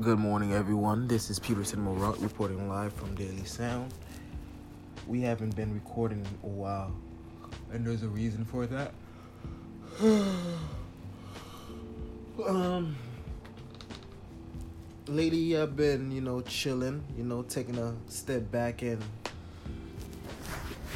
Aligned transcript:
Good 0.00 0.18
morning, 0.18 0.52
everyone. 0.52 1.06
This 1.06 1.30
is 1.30 1.38
Peterson 1.38 1.80
Morat 1.80 2.18
reporting 2.18 2.68
live 2.68 2.92
from 2.92 3.14
Daily 3.14 3.44
Sound. 3.44 3.94
We 5.06 5.20
haven't 5.20 5.54
been 5.54 5.72
recording 5.72 6.18
in 6.18 6.26
a 6.42 6.52
while, 6.52 6.92
and 7.72 7.86
there's 7.86 8.02
a 8.02 8.08
reason 8.08 8.44
for 8.44 8.66
that. 8.66 8.92
um, 12.44 12.96
lately, 15.06 15.56
I've 15.56 15.76
been, 15.76 16.10
you 16.10 16.22
know, 16.22 16.40
chilling, 16.40 17.04
you 17.16 17.22
know, 17.22 17.42
taking 17.44 17.78
a 17.78 17.94
step 18.08 18.50
back 18.50 18.82
and 18.82 19.00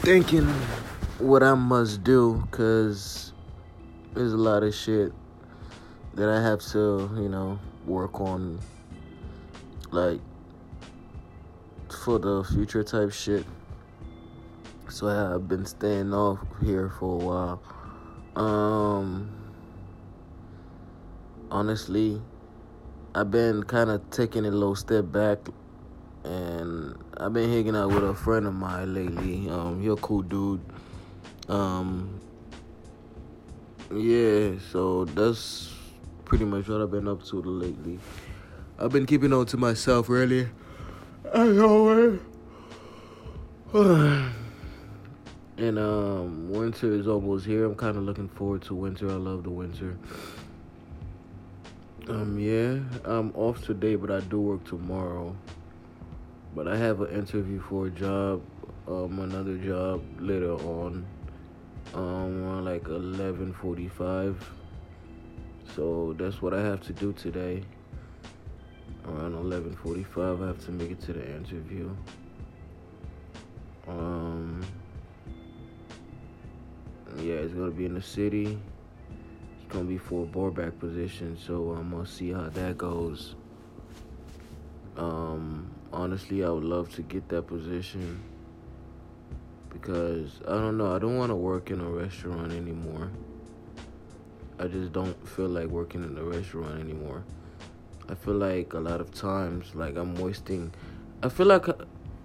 thinking 0.00 0.48
what 1.20 1.44
I 1.44 1.54
must 1.54 2.02
do, 2.02 2.42
because 2.50 3.32
there's 4.12 4.32
a 4.32 4.36
lot 4.36 4.64
of 4.64 4.74
shit 4.74 5.12
that 6.14 6.28
I 6.28 6.42
have 6.42 6.58
to, 6.72 7.08
you 7.14 7.28
know, 7.28 7.60
work 7.86 8.20
on 8.20 8.58
like 9.90 10.20
for 11.90 12.18
the 12.18 12.44
future 12.44 12.82
type 12.82 13.12
shit. 13.12 13.44
So 14.88 15.08
I've 15.08 15.48
been 15.48 15.66
staying 15.66 16.12
off 16.12 16.38
here 16.62 16.90
for 16.98 17.20
a 17.20 17.24
while. 17.24 17.62
Um 18.36 19.30
honestly, 21.50 22.20
I've 23.14 23.30
been 23.30 23.62
kind 23.62 23.90
of 23.90 24.08
taking 24.10 24.44
a 24.44 24.50
little 24.50 24.76
step 24.76 25.10
back 25.10 25.38
and 26.24 26.96
I've 27.16 27.32
been 27.32 27.50
hanging 27.50 27.76
out 27.76 27.88
with 27.88 28.04
a 28.04 28.14
friend 28.14 28.46
of 28.46 28.54
mine 28.54 28.94
lately. 28.94 29.48
Um 29.48 29.80
he's 29.80 29.92
a 29.92 29.96
cool 29.96 30.22
dude. 30.22 30.60
Um 31.48 32.20
yeah, 33.94 34.52
so 34.70 35.06
that's 35.06 35.72
pretty 36.26 36.44
much 36.44 36.68
what 36.68 36.82
I've 36.82 36.90
been 36.90 37.08
up 37.08 37.24
to 37.24 37.40
lately. 37.40 37.98
I've 38.80 38.92
been 38.92 39.06
keeping 39.06 39.32
on 39.32 39.44
to 39.46 39.56
myself 39.56 40.08
really. 40.08 40.48
As 41.34 41.58
always. 41.58 42.20
and 43.74 45.78
um, 45.78 46.48
winter 46.48 46.92
is 46.92 47.08
almost 47.08 47.44
here. 47.44 47.64
I'm 47.64 47.74
kind 47.74 47.96
of 47.96 48.04
looking 48.04 48.28
forward 48.28 48.62
to 48.62 48.76
winter. 48.76 49.10
I 49.10 49.14
love 49.14 49.42
the 49.42 49.50
winter. 49.50 49.98
Um, 52.08 52.38
yeah, 52.38 52.78
I'm 53.04 53.32
off 53.34 53.64
today, 53.64 53.96
but 53.96 54.12
I 54.12 54.20
do 54.20 54.40
work 54.40 54.64
tomorrow. 54.64 55.34
But 56.54 56.68
I 56.68 56.76
have 56.76 57.00
an 57.00 57.10
interview 57.10 57.60
for 57.60 57.88
a 57.88 57.90
job, 57.90 58.42
um, 58.86 59.18
another 59.18 59.56
job 59.56 60.04
later 60.20 60.52
on, 60.52 61.04
um, 61.94 62.44
around 62.44 62.64
like 62.64 62.84
11:45. 62.84 64.36
So 65.74 66.14
that's 66.16 66.40
what 66.40 66.54
I 66.54 66.62
have 66.62 66.80
to 66.82 66.92
do 66.92 67.12
today 67.12 67.64
around 69.08 69.34
11:45. 69.34 70.42
I 70.42 70.46
have 70.46 70.64
to 70.66 70.72
make 70.72 70.90
it 70.90 71.00
to 71.02 71.12
the 71.12 71.36
interview. 71.36 71.90
Um, 73.86 74.60
yeah, 77.16 77.34
it's 77.34 77.54
gonna 77.54 77.70
be 77.70 77.86
in 77.86 77.94
the 77.94 78.02
city. 78.02 78.58
It's 79.56 79.72
gonna 79.72 79.84
be 79.84 79.98
for 79.98 80.24
a 80.24 80.26
bar 80.26 80.50
back 80.50 80.78
position, 80.78 81.36
so 81.38 81.72
I'm 81.72 81.90
gonna 81.90 82.06
see 82.06 82.32
how 82.32 82.48
that 82.50 82.76
goes. 82.76 83.34
Um, 84.96 85.70
honestly, 85.92 86.44
I 86.44 86.50
would 86.50 86.64
love 86.64 86.94
to 86.96 87.02
get 87.02 87.28
that 87.28 87.46
position 87.46 88.20
because 89.70 90.40
I 90.46 90.52
don't 90.52 90.76
know. 90.76 90.94
I 90.94 90.98
don't 90.98 91.16
want 91.16 91.30
to 91.30 91.36
work 91.36 91.70
in 91.70 91.80
a 91.80 91.88
restaurant 91.88 92.52
anymore. 92.52 93.10
I 94.58 94.66
just 94.66 94.92
don't 94.92 95.16
feel 95.28 95.48
like 95.48 95.66
working 95.66 96.02
in 96.02 96.18
a 96.18 96.22
restaurant 96.24 96.80
anymore. 96.80 97.22
I 98.10 98.14
feel 98.14 98.34
like 98.34 98.72
a 98.72 98.78
lot 98.78 99.00
of 99.00 99.12
times, 99.12 99.74
like 99.74 99.96
I'm 99.96 100.14
wasting. 100.14 100.72
I 101.22 101.28
feel 101.28 101.46
like 101.46 101.66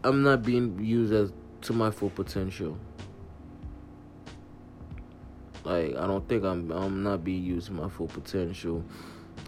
I'm 0.04 0.24
not 0.24 0.44
being 0.44 0.80
used 0.80 1.12
as 1.14 1.34
to 1.62 1.74
my 1.74 1.92
full 1.92 2.10
potential. 2.10 2.78
Like 5.66 5.96
I 5.96 6.08
don't 6.08 6.28
think 6.30 6.44
I'm 6.46 6.72
I'm 6.72 7.04
not 7.04 7.24
being 7.24 7.44
used 7.44 7.68
to 7.68 7.74
my 7.74 7.90
full 7.90 8.08
potential. 8.08 8.84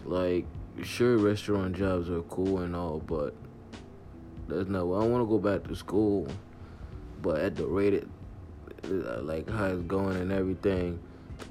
Like 0.04 0.46
sure, 0.82 1.16
restaurant 1.16 1.74
jobs 1.74 2.10
are 2.10 2.22
cool 2.22 2.58
and 2.58 2.76
all, 2.76 2.98
but 2.98 3.34
there's 4.48 4.66
no. 4.66 4.92
I 4.92 5.04
want 5.06 5.22
to 5.22 5.28
go 5.28 5.38
back 5.38 5.66
to 5.68 5.74
school, 5.74 6.26
but 7.22 7.40
at 7.40 7.56
the 7.56 7.66
rate 7.66 7.94
it, 7.94 8.08
uh, 8.84 9.22
like 9.22 9.48
how 9.48 9.66
it's 9.66 9.82
going 9.84 10.16
and 10.16 10.32
everything, 10.32 10.98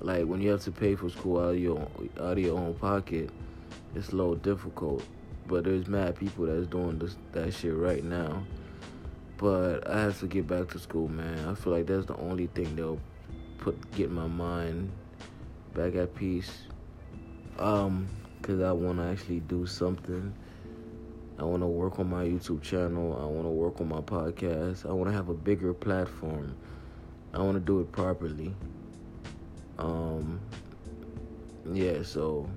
like 0.02 0.26
when 0.26 0.42
you 0.42 0.52
have 0.52 0.62
to 0.62 0.72
pay 0.72 0.94
for 0.94 1.10
school 1.10 1.40
out 1.40 1.56
of 1.56 1.60
your 1.60 1.80
out 2.20 2.34
of 2.34 2.40
your 2.40 2.58
own 2.58 2.76
pocket 2.76 3.32
it's 3.96 4.10
a 4.10 4.16
little 4.16 4.36
difficult. 4.36 5.04
But 5.48 5.64
there's 5.64 5.88
mad 5.88 6.16
people 6.16 6.46
that's 6.46 6.68
doing 6.68 6.98
this 7.00 7.16
that 7.34 7.54
shit 7.54 7.76
right 7.76 8.04
now. 8.04 8.44
But 9.38 9.88
I 9.90 10.02
have 10.02 10.20
to 10.20 10.28
get 10.28 10.48
back 10.48 10.70
to 10.70 10.80
school, 10.80 11.08
man. 11.08 11.48
I 11.48 11.56
feel 11.56 11.74
like 11.74 11.88
that's 11.88 12.06
the 12.06 12.18
only 12.18 12.48
thing 12.48 12.76
that'll 12.76 13.00
put 13.58 13.92
get 13.92 14.10
my 14.10 14.28
mind 14.28 14.92
back 15.74 15.96
at 15.96 16.16
peace. 16.16 16.52
Um, 17.60 18.08
cause 18.42 18.62
I 18.62 18.72
want 18.72 19.00
to 19.00 19.06
actually 19.06 19.42
do 19.42 19.66
something. 19.66 20.34
I 21.38 21.44
want 21.44 21.64
to 21.64 21.68
work 21.68 22.00
on 22.00 22.10
my 22.10 22.24
YouTube 22.24 22.62
channel. 22.62 23.18
I 23.22 23.26
want 23.26 23.44
to 23.44 23.50
work 23.50 23.82
on 23.82 23.90
my 23.90 24.00
podcast. 24.00 24.90
I 24.90 24.94
want 24.94 25.10
to 25.10 25.16
have 25.16 25.28
a 25.28 25.34
bigger 25.34 25.74
platform. 25.74 26.56
I 27.34 27.40
want 27.40 27.56
to 27.56 27.60
do 27.60 27.82
it 27.82 27.92
properly. 27.92 28.56
Um, 29.78 30.40
yeah, 31.74 32.04
so 32.04 32.50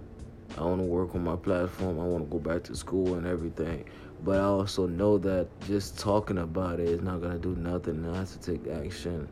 I 0.56 0.62
want 0.62 0.80
to 0.80 0.86
work 0.86 1.14
on 1.14 1.24
my 1.24 1.36
platform. 1.36 2.00
I 2.00 2.04
want 2.04 2.24
to 2.24 2.30
go 2.30 2.38
back 2.38 2.62
to 2.64 2.76
school 2.76 3.14
and 3.14 3.26
everything. 3.26 3.84
But 4.24 4.40
I 4.40 4.44
also 4.44 4.86
know 4.86 5.18
that 5.18 5.48
just 5.66 5.98
talking 5.98 6.38
about 6.38 6.80
it 6.80 6.88
is 6.88 7.00
not 7.00 7.20
going 7.20 7.32
to 7.32 7.38
do 7.38 7.54
nothing. 7.60 8.04
I 8.08 8.16
have 8.16 8.32
to 8.32 8.38
take 8.38 8.66
action. 8.68 9.28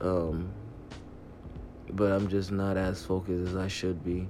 Um, 0.00 0.52
but 1.90 2.12
I'm 2.12 2.28
just 2.28 2.50
not 2.50 2.76
as 2.76 3.04
focused 3.04 3.48
as 3.48 3.56
I 3.56 3.68
should 3.68 4.04
be. 4.04 4.28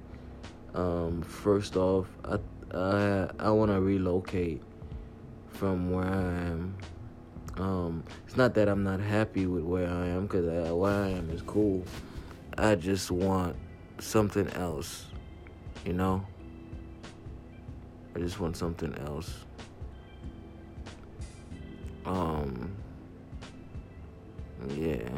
Um, 0.75 1.23
first 1.23 1.77
off, 1.77 2.09
I 2.25 2.39
I 2.75 3.29
I 3.39 3.51
want 3.51 3.71
to 3.71 3.81
relocate 3.81 4.63
from 5.49 5.91
where 5.93 6.07
I 6.07 6.33
am. 6.51 6.77
Um, 7.59 8.05
it's 8.27 8.37
not 8.37 8.55
that 8.55 8.69
I'm 8.69 8.83
not 8.83 9.01
happy 9.01 9.47
with 9.47 9.63
where 9.63 9.89
I 9.89 10.09
am 10.09 10.23
because 10.23 10.47
where 10.47 10.91
I 10.91 11.11
am 11.11 11.31
is 11.31 11.43
cool. 11.43 11.85
I 12.57 12.75
just 12.75 13.11
want 13.11 13.57
something 13.99 14.49
else, 14.51 15.07
you 15.85 15.93
know? 15.93 16.27
I 18.15 18.19
just 18.19 18.41
want 18.41 18.57
something 18.57 18.95
else. 18.99 19.45
Um, 22.05 22.73
yeah. 24.69 25.09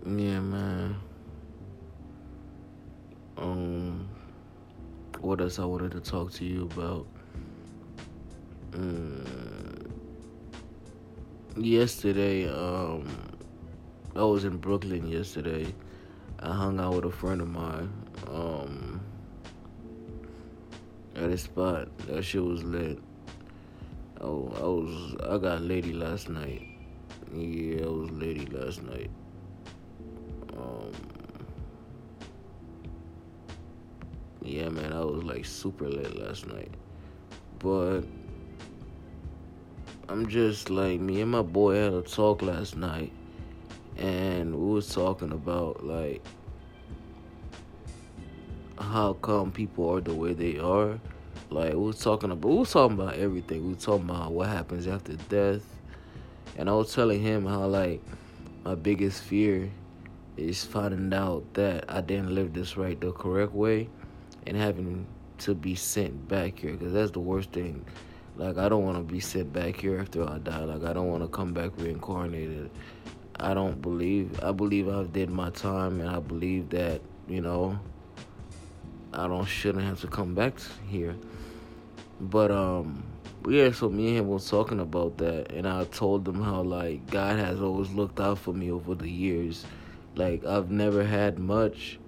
yeah, 0.06 0.40
man. 0.40 0.96
Um, 3.38 4.08
what 5.20 5.42
else 5.42 5.60
I 5.60 5.66
wanted 5.66 5.92
to 5.92 6.00
talk 6.00 6.32
to 6.34 6.46
you 6.46 6.64
about? 6.64 7.06
Mm, 8.76 9.92
yesterday, 11.58 12.50
um, 12.50 13.08
I 14.16 14.24
was 14.24 14.46
in 14.46 14.58
Brooklyn 14.58 15.08
yesterday. 15.08 15.74
I 16.40 16.52
hung 16.52 16.80
out 16.80 16.96
with 16.96 17.06
a 17.06 17.12
friend 17.12 17.42
of 17.42 17.50
mine. 17.50 17.92
Um, 18.28 19.02
at 21.16 21.30
a 21.30 21.38
spot. 21.38 21.96
That 22.08 22.24
shit 22.24 22.44
was 22.44 22.64
lit. 22.64 23.00
Oh, 24.20 24.52
I 24.56 24.62
was 24.62 25.16
I 25.30 25.38
got 25.38 25.62
lady 25.62 25.94
last 25.94 26.30
night. 26.30 26.68
Yeah, 27.34 27.86
I 27.86 27.90
was 27.90 28.12
lady 28.12 28.46
last 28.48 28.84
night. 28.84 29.10
Um, 30.58 30.92
yeah, 34.42 34.70
man, 34.70 34.94
I 34.94 35.04
was 35.04 35.24
like 35.24 35.46
super 35.46 35.88
lit 35.88 36.16
last 36.20 36.48
night. 36.48 36.72
But 37.60 38.02
I'm 40.14 40.30
just 40.30 40.70
like 40.70 41.00
me 41.00 41.22
and 41.22 41.32
my 41.32 41.42
boy 41.42 41.74
had 41.74 41.92
a 41.92 42.04
talk 42.04 42.44
last 42.44 42.78
night, 42.78 43.12
and 43.98 44.56
we 44.56 44.74
was 44.74 44.88
talking 44.94 45.32
about 45.32 45.84
like 45.84 46.24
how 48.78 49.14
come 49.14 49.52
people 49.52 49.90
are 49.90 50.02
the 50.02 50.14
way 50.14 50.34
they 50.34 50.60
are. 50.60 51.00
Like 51.50 51.74
we 51.74 51.80
was 51.80 51.98
talking 51.98 52.30
about, 52.30 52.48
we 52.48 52.58
was 52.58 52.72
talking 52.72 53.00
about 53.00 53.16
everything. 53.16 53.64
We 53.64 53.74
was 53.74 53.84
talking 53.84 54.08
about 54.08 54.34
what 54.34 54.50
happens 54.50 54.86
after 54.86 55.14
death, 55.30 55.66
and 56.60 56.70
I 56.70 56.74
was 56.74 56.94
telling 56.94 57.20
him 57.20 57.48
how 57.48 57.66
like 57.66 58.00
my 58.64 58.76
biggest 58.76 59.24
fear 59.24 59.72
is 60.38 60.64
finding 60.64 61.12
out 61.12 61.44
that 61.56 61.86
I 61.90 62.02
didn't 62.02 62.36
live 62.36 62.54
this 62.54 62.78
right 62.78 63.02
the 63.02 63.14
correct 63.14 63.54
way, 63.54 63.90
and 64.46 64.56
having 64.56 65.08
to 65.40 65.56
be 65.56 65.74
sent 65.74 66.28
back 66.28 66.60
here 66.60 66.74
because 66.74 66.94
that's 66.94 67.10
the 67.10 67.20
worst 67.20 67.50
thing 67.50 67.84
Like 68.36 68.58
I 68.58 68.70
don't 68.70 68.84
want 68.84 68.98
to 68.98 69.04
be 69.04 69.20
sent 69.20 69.54
back 69.54 69.80
here 69.80 70.00
after 70.00 70.28
I 70.28 70.40
die. 70.40 70.64
Like 70.64 70.84
I 70.84 70.94
don't 70.94 71.08
want 71.08 71.24
to 71.24 71.28
come 71.28 71.54
back 71.54 71.72
reincarnated. 71.78 72.72
I 73.40 73.54
don't 73.54 73.82
believe. 73.82 74.44
I 74.44 74.52
believe 74.52 74.90
I've 74.90 75.14
did 75.14 75.30
my 75.30 75.50
time, 75.52 76.02
and 76.02 76.10
I 76.10 76.20
believe 76.20 76.70
that 76.70 77.02
you 77.28 77.42
know 77.42 77.80
I 79.14 79.28
don't 79.28 79.46
shouldn't 79.46 79.84
have 79.84 80.02
to 80.02 80.08
come 80.08 80.34
back 80.34 80.56
here. 80.88 81.16
But 82.20 82.52
um 82.52 83.04
yeah, 83.48 83.72
so 83.72 83.90
me 83.90 84.10
and 84.10 84.18
him 84.20 84.28
was 84.30 84.50
talking 84.50 84.80
about 84.80 85.18
that 85.18 85.52
and 85.52 85.68
I 85.68 85.84
told 85.86 86.28
him 86.28 86.42
how 86.42 86.62
like 86.62 87.10
God 87.12 87.38
has 87.40 87.60
always 87.60 87.92
looked 87.92 88.20
out 88.20 88.40
for 88.40 88.54
me 88.54 88.72
over 88.72 88.96
the 88.96 89.10
years. 89.10 89.66
Like 90.16 90.46
I've 90.46 90.72
never 90.72 91.04
had 91.04 91.40
much. 91.40 92.00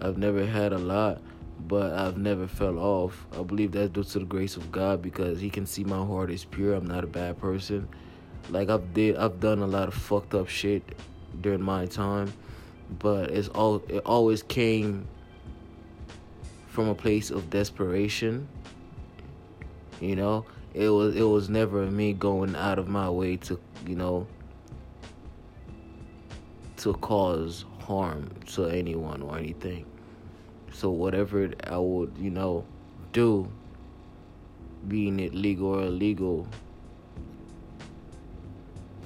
I've 0.00 0.18
never 0.18 0.44
had 0.44 0.72
a 0.72 0.78
lot, 0.78 1.22
but 1.60 1.92
I've 1.92 2.18
never 2.18 2.46
fell 2.46 2.78
off. 2.78 3.26
I 3.38 3.42
believe 3.42 3.72
that's 3.72 3.90
due 3.90 4.04
to 4.04 4.18
the 4.18 4.24
grace 4.24 4.56
of 4.56 4.70
God 4.70 5.02
because 5.02 5.40
he 5.40 5.50
can 5.50 5.66
see 5.66 5.84
my 5.84 6.04
heart 6.04 6.30
is 6.30 6.44
pure. 6.44 6.74
I'm 6.74 6.86
not 6.86 7.04
a 7.04 7.06
bad 7.06 7.38
person. 7.38 7.88
Like 8.50 8.68
I've 8.68 8.92
did 8.92 9.16
I've 9.16 9.40
done 9.40 9.60
a 9.60 9.66
lot 9.66 9.88
of 9.88 9.94
fucked 9.94 10.34
up 10.34 10.48
shit 10.48 10.82
during 11.40 11.62
my 11.62 11.86
time, 11.86 12.32
but 12.98 13.30
it's 13.30 13.48
all 13.48 13.82
it 13.88 14.02
always 14.04 14.42
came 14.42 15.08
from 16.68 16.88
a 16.88 16.94
place 16.94 17.30
of 17.30 17.48
desperation. 17.50 18.48
You 20.00 20.16
know, 20.16 20.44
it 20.74 20.88
was 20.88 21.16
it 21.16 21.22
was 21.22 21.48
never 21.48 21.86
me 21.90 22.12
going 22.12 22.54
out 22.54 22.78
of 22.78 22.88
my 22.88 23.08
way 23.08 23.36
to, 23.38 23.58
you 23.86 23.94
know, 23.94 24.26
to 26.78 26.92
cause 26.94 27.64
harm 27.80 28.28
to 28.54 28.66
anyone 28.66 29.22
or 29.22 29.38
anything. 29.38 29.86
So 30.74 30.90
whatever 30.90 31.50
I 31.68 31.78
would, 31.78 32.18
you 32.18 32.30
know, 32.30 32.64
do, 33.12 33.48
being 34.88 35.20
it 35.20 35.32
legal 35.32 35.68
or 35.68 35.82
illegal, 35.82 36.48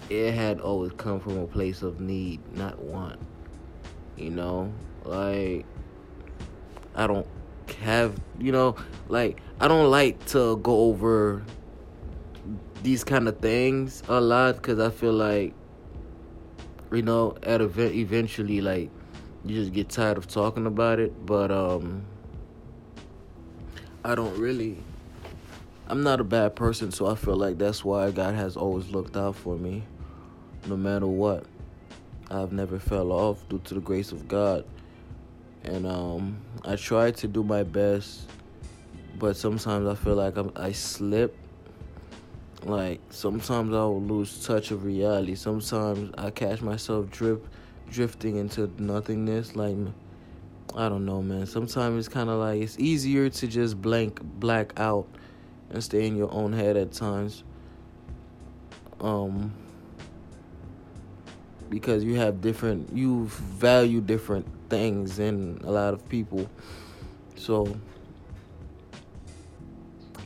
it 0.08 0.32
had 0.32 0.60
always 0.60 0.92
come 0.92 1.20
from 1.20 1.36
a 1.36 1.46
place 1.46 1.82
of 1.82 2.00
need, 2.00 2.40
not 2.56 2.78
want. 2.78 3.20
You 4.16 4.30
know, 4.30 4.72
like 5.04 5.66
I 6.94 7.06
don't 7.06 7.26
have, 7.80 8.18
you 8.38 8.50
know, 8.50 8.74
like 9.08 9.38
I 9.60 9.68
don't 9.68 9.90
like 9.90 10.24
to 10.28 10.56
go 10.56 10.88
over 10.88 11.44
these 12.82 13.04
kind 13.04 13.28
of 13.28 13.40
things 13.40 14.02
a 14.08 14.18
lot 14.18 14.56
because 14.56 14.78
I 14.78 14.88
feel 14.88 15.12
like, 15.12 15.52
you 16.90 17.02
know, 17.02 17.36
at 17.42 17.60
event 17.60 17.94
eventually, 17.94 18.62
like 18.62 18.90
you 19.48 19.60
just 19.60 19.72
get 19.72 19.88
tired 19.88 20.18
of 20.18 20.26
talking 20.26 20.66
about 20.66 20.98
it. 20.98 21.26
But 21.26 21.50
um, 21.50 22.04
I 24.04 24.14
don't 24.14 24.36
really. 24.38 24.78
I'm 25.88 26.02
not 26.02 26.20
a 26.20 26.24
bad 26.24 26.54
person, 26.54 26.92
so 26.92 27.06
I 27.06 27.14
feel 27.14 27.36
like 27.36 27.56
that's 27.56 27.82
why 27.84 28.10
God 28.10 28.34
has 28.34 28.56
always 28.56 28.90
looked 28.90 29.16
out 29.16 29.36
for 29.36 29.56
me, 29.56 29.82
no 30.66 30.76
matter 30.76 31.06
what. 31.06 31.44
I've 32.30 32.52
never 32.52 32.78
fell 32.78 33.10
off 33.10 33.48
due 33.48 33.58
to 33.64 33.74
the 33.74 33.80
grace 33.80 34.12
of 34.12 34.28
God 34.28 34.66
and 35.64 35.86
um, 35.86 36.38
I 36.64 36.76
try 36.76 37.10
to 37.10 37.28
do 37.28 37.42
my 37.42 37.62
best, 37.62 38.28
but 39.18 39.36
sometimes 39.36 39.86
I 39.86 39.94
feel 39.94 40.14
like 40.14 40.36
I'm, 40.36 40.52
I 40.56 40.72
slip. 40.72 41.36
Like 42.64 43.00
sometimes 43.10 43.72
I 43.72 43.80
will 43.82 44.02
lose 44.02 44.44
touch 44.44 44.70
of 44.70 44.84
reality. 44.84 45.34
Sometimes 45.34 46.12
I 46.18 46.30
catch 46.30 46.60
myself 46.60 47.10
drip, 47.10 47.46
drifting 47.90 48.37
into 48.37 48.70
nothingness. 48.79 49.56
Like 49.56 49.76
I 50.75 50.88
don't 50.88 51.05
know, 51.06 51.23
man. 51.23 51.46
Sometimes 51.46 52.06
it's 52.06 52.12
kind 52.12 52.29
of 52.29 52.38
like 52.38 52.61
it's 52.61 52.79
easier 52.79 53.29
to 53.31 53.46
just 53.46 53.81
blank 53.81 54.20
black 54.23 54.79
out 54.79 55.06
and 55.70 55.82
stay 55.82 56.06
in 56.06 56.17
your 56.17 56.32
own 56.32 56.52
head 56.52 56.76
at 56.76 56.93
times. 56.93 57.44
Um, 59.00 59.52
because 61.69 62.02
you 62.02 62.17
have 62.17 62.40
different, 62.40 62.94
you 62.94 63.26
value 63.26 64.00
different 64.00 64.46
things 64.69 65.19
in 65.19 65.61
a 65.64 65.70
lot 65.70 65.94
of 65.94 66.08
people. 66.08 66.49
So 67.37 67.76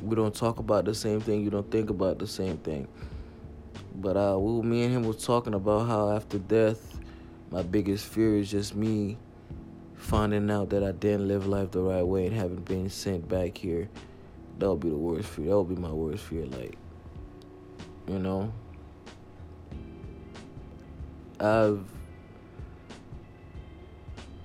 we 0.00 0.17
don't 0.17 0.35
talk 0.35 0.59
about 0.59 0.85
the 0.85 0.94
same 0.94 1.20
thing. 1.20 1.43
You 1.43 1.50
don't 1.50 1.70
think 1.70 1.91
about 1.91 2.19
the 2.19 2.26
same 2.26 2.59
thing. 2.59 2.88
But 3.94 4.17
uh, 4.17 4.38
we, 4.38 4.62
me 4.62 4.85
and 4.85 4.94
him 4.94 5.05
was 5.05 5.25
talking 5.25 5.55
about 5.55 5.87
how 5.87 6.11
after 6.11 6.38
death, 6.38 6.99
my 7.52 7.62
biggest 7.62 8.06
fear 8.06 8.38
is 8.38 8.50
just 8.50 8.75
me 8.75 9.19
finding 9.94 10.50
out 10.50 10.70
that 10.70 10.82
I 10.82 10.93
didn't 10.93 11.28
live 11.28 11.46
life 11.46 11.70
the 11.70 11.82
right 11.82 12.02
way 12.02 12.25
and 12.26 12.34
having 12.34 12.62
been 12.62 12.88
sent 12.88 13.28
back 13.28 13.58
here. 13.58 13.90
That 14.58 14.70
would 14.70 14.81
be 14.81 14.88
the 14.88 14.96
worst 14.96 15.28
fear. 15.28 15.50
That 15.50 15.58
would 15.58 15.69
be 15.69 15.81
my 15.81 15.93
worst 15.93 16.25
fear. 16.25 16.46
Like, 16.46 16.78
you 18.08 18.19
know, 18.19 18.50
I've 21.38 21.84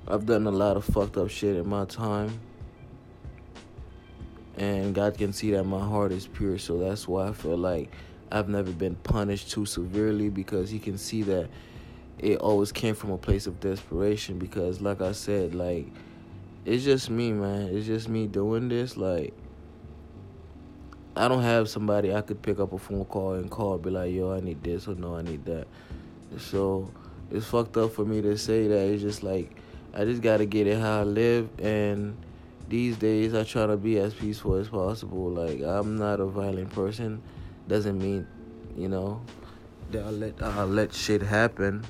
I've 0.06 0.26
done 0.26 0.46
a 0.46 0.52
lot 0.52 0.76
of 0.76 0.84
fucked 0.84 1.16
up 1.16 1.30
shit 1.30 1.56
in 1.56 1.68
my 1.68 1.86
time. 1.86 2.42
And 4.58 4.94
God 4.94 5.18
can 5.18 5.32
see 5.32 5.52
that 5.52 5.64
my 5.64 5.80
heart 5.80 6.12
is 6.12 6.28
pure, 6.28 6.58
so 6.58 6.78
that's 6.80 7.08
why 7.08 7.30
I 7.30 7.32
feel 7.32 7.58
like 7.58 7.90
I've 8.32 8.50
never 8.50 8.72
been 8.72 8.96
punished 8.96 9.52
too 9.52 9.66
severely 9.66 10.28
because 10.30 10.70
He 10.70 10.80
can 10.80 10.98
see 10.98 11.22
that 11.24 11.48
it 12.20 12.40
always 12.40 12.72
came 12.72 12.96
from 12.96 13.12
a 13.12 13.18
place 13.18 13.48
of 13.48 13.60
desperation. 13.60 14.40
Because, 14.40 14.82
like 14.82 15.02
I 15.02 15.12
said, 15.12 15.56
like, 15.56 15.88
it's 16.66 16.84
just 16.84 17.10
me, 17.10 17.32
man. 17.32 17.70
It's 17.76 17.86
just 17.86 18.10
me 18.10 18.28
doing 18.28 18.70
this. 18.70 18.98
Like, 18.98 19.34
I 21.16 21.28
don't 21.28 21.44
have 21.44 21.70
somebody 21.70 22.14
I 22.14 22.22
could 22.22 22.42
pick 22.42 22.60
up 22.60 22.74
a 22.74 22.78
phone 22.78 23.06
call 23.06 23.34
and 23.34 23.50
call, 23.50 23.78
be 23.78 23.90
like, 23.90 24.14
yo, 24.14 24.32
I 24.32 24.40
need 24.40 24.64
this 24.64 24.88
or 24.88 24.96
no, 24.96 25.16
I 25.16 25.22
need 25.22 25.46
that. 25.46 25.68
So, 26.38 26.92
it's 27.32 27.46
fucked 27.46 27.78
up 27.78 27.94
for 27.94 28.06
me 28.06 28.22
to 28.22 28.38
say 28.38 28.68
that. 28.68 28.88
It's 28.88 29.02
just 29.02 29.24
like, 29.24 29.56
I 29.94 30.06
just 30.06 30.22
gotta 30.22 30.46
get 30.46 30.68
it 30.68 30.80
how 30.80 31.00
I 31.00 31.04
live, 31.04 31.50
and 31.60 32.16
these 32.70 32.98
days 32.98 33.34
I 33.34 33.44
try 33.44 33.66
to 33.66 33.78
be 33.78 33.98
as 33.98 34.14
peaceful 34.14 34.54
as 34.56 34.70
possible. 34.70 35.32
Like 35.32 35.64
I'm 35.64 35.98
not 35.98 36.20
a 36.20 36.26
violent 36.26 36.70
person. 36.70 37.22
Doesn't 37.68 37.98
mean, 37.98 38.28
you 38.78 38.90
know, 38.90 39.22
that 39.92 40.04
I 40.04 40.10
let 40.10 40.42
I 40.42 40.64
let 40.66 40.94
shit 40.94 41.24
happen, 41.24 41.84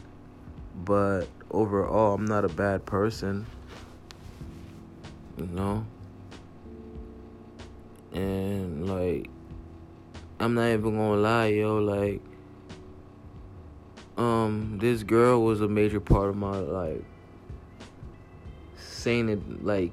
but 0.84 1.28
overall 1.52 2.14
I'm 2.16 2.26
not 2.26 2.46
a 2.46 2.50
bad 2.50 2.86
person. 2.86 3.46
You 5.38 5.46
know, 5.46 5.86
and 8.12 8.90
like 8.90 9.30
I'm 10.40 10.54
not 10.54 10.68
even 10.68 10.98
gonna 10.98 11.16
lie, 11.16 11.48
yo. 11.48 11.78
Like, 11.78 12.22
um, 14.18 14.78
this 14.80 15.02
girl 15.02 15.44
was 15.44 15.62
a 15.62 15.68
major 15.68 16.00
part 16.00 16.30
of 16.30 16.38
my 16.38 16.58
like, 16.58 17.04
sanity, 18.78 19.42
like 19.62 19.92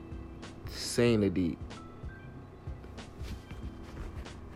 sanity. 0.70 1.56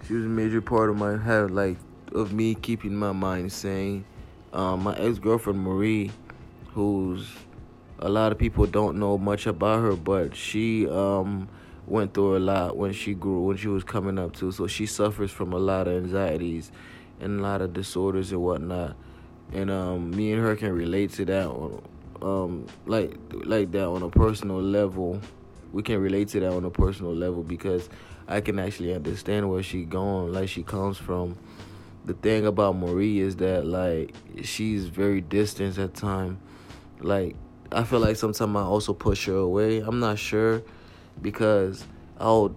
She 0.06 0.14
was 0.14 0.25
a 0.25 0.28
major 0.28 0.61
part 0.61 0.90
of 0.90 0.97
my 0.97 1.16
head, 1.16 1.50
like 1.50 1.78
of 2.12 2.32
me 2.32 2.54
keeping 2.54 2.94
my 2.94 3.12
mind 3.12 3.50
sane. 3.50 4.04
Um, 4.52 4.82
my 4.82 4.96
ex 4.96 5.18
girlfriend 5.18 5.60
Marie, 5.60 6.10
who's 6.72 7.28
a 7.98 8.08
lot 8.08 8.32
of 8.32 8.38
people 8.38 8.66
don't 8.66 8.98
know 8.98 9.18
much 9.18 9.46
about 9.46 9.82
her, 9.82 9.96
but 9.96 10.34
she 10.34 10.88
um, 10.88 11.48
went 11.86 12.14
through 12.14 12.36
a 12.36 12.40
lot 12.40 12.76
when 12.76 12.92
she 12.92 13.14
grew, 13.14 13.42
when 13.42 13.56
she 13.56 13.68
was 13.68 13.84
coming 13.84 14.18
up 14.18 14.34
too. 14.34 14.52
So 14.52 14.66
she 14.66 14.86
suffers 14.86 15.30
from 15.30 15.52
a 15.52 15.58
lot 15.58 15.88
of 15.88 16.02
anxieties 16.02 16.70
and 17.20 17.40
a 17.40 17.42
lot 17.42 17.60
of 17.60 17.72
disorders 17.72 18.32
and 18.32 18.40
whatnot. 18.40 18.96
And 19.52 19.70
um, 19.70 20.10
me 20.10 20.32
and 20.32 20.42
her 20.42 20.56
can 20.56 20.72
relate 20.72 21.12
to 21.14 21.24
that 21.26 21.48
um 22.22 22.66
like 22.86 23.16
like 23.44 23.70
that 23.72 23.86
on 23.86 24.02
a 24.02 24.08
personal 24.08 24.60
level 24.60 25.20
we 25.72 25.82
can 25.82 25.98
relate 25.98 26.28
to 26.28 26.40
that 26.40 26.52
on 26.52 26.64
a 26.64 26.70
personal 26.70 27.14
level 27.14 27.42
because 27.42 27.88
I 28.26 28.40
can 28.40 28.58
actually 28.58 28.94
understand 28.94 29.48
where 29.48 29.62
she 29.62 29.84
going 29.84 30.32
like 30.32 30.48
she 30.48 30.62
comes 30.62 30.96
from 30.96 31.36
the 32.08 32.14
thing 32.14 32.46
about 32.46 32.74
Marie 32.74 33.20
is 33.20 33.36
that 33.36 33.66
like 33.66 34.14
she's 34.42 34.86
very 34.86 35.20
distant 35.20 35.78
at 35.78 35.94
time 35.94 36.38
like 37.00 37.36
I 37.70 37.84
feel 37.84 38.00
like 38.00 38.16
sometimes 38.16 38.56
I 38.56 38.62
also 38.62 38.94
push 38.94 39.26
her 39.26 39.36
away 39.36 39.78
I'm 39.80 40.00
not 40.00 40.18
sure 40.18 40.62
because 41.20 41.84
I'll 42.18 42.56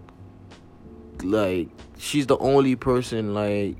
like 1.22 1.70
she's 1.98 2.28
the 2.28 2.38
only 2.38 2.76
person 2.76 3.34
like 3.34 3.76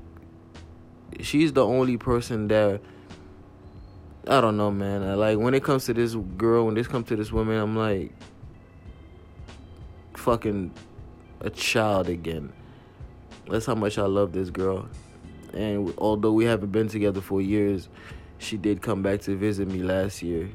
she's 1.20 1.52
the 1.54 1.64
only 1.64 1.96
person 1.96 2.48
that 2.48 2.80
I 4.28 4.40
don't 4.40 4.56
know, 4.56 4.70
man. 4.70 5.18
Like 5.18 5.38
when 5.38 5.52
it 5.52 5.64
comes 5.64 5.86
to 5.86 5.94
this 5.94 6.14
girl, 6.14 6.66
when 6.66 6.74
this 6.74 6.86
comes 6.86 7.08
to 7.08 7.16
this 7.16 7.32
woman, 7.32 7.58
I'm 7.58 7.76
like 7.76 8.12
fucking 10.14 10.72
a 11.40 11.50
child 11.50 12.08
again. 12.08 12.52
That's 13.50 13.66
how 13.66 13.74
much 13.74 13.98
I 13.98 14.06
love 14.06 14.32
this 14.32 14.50
girl. 14.50 14.88
And 15.52 15.92
although 15.98 16.32
we 16.32 16.44
haven't 16.44 16.72
been 16.72 16.88
together 16.88 17.20
for 17.20 17.40
years, 17.40 17.88
she 18.38 18.56
did 18.56 18.82
come 18.82 19.02
back 19.02 19.20
to 19.22 19.36
visit 19.36 19.68
me 19.68 19.82
last 19.82 20.22
year. 20.22 20.50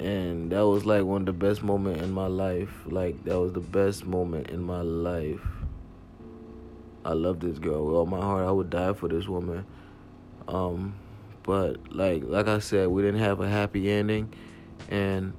And 0.00 0.50
that 0.50 0.66
was 0.66 0.84
like 0.84 1.04
one 1.04 1.22
of 1.22 1.26
the 1.26 1.32
best 1.32 1.62
moments 1.62 2.02
in 2.02 2.10
my 2.10 2.26
life. 2.26 2.70
Like 2.86 3.22
that 3.24 3.38
was 3.38 3.52
the 3.52 3.60
best 3.60 4.04
moment 4.04 4.50
in 4.50 4.62
my 4.62 4.82
life. 4.82 5.40
I 7.04 7.12
love 7.12 7.40
this 7.40 7.58
girl 7.58 7.86
with 7.86 7.94
all 7.94 8.06
my 8.06 8.20
heart. 8.20 8.46
I 8.46 8.50
would 8.50 8.70
die 8.70 8.92
for 8.92 9.08
this 9.08 9.26
woman. 9.26 9.64
Um, 10.48 10.94
but 11.42 11.94
like 11.94 12.22
like 12.24 12.48
I 12.48 12.58
said, 12.58 12.88
we 12.88 13.02
didn't 13.02 13.20
have 13.20 13.40
a 13.40 13.48
happy 13.48 13.90
ending, 13.90 14.32
and 14.88 15.32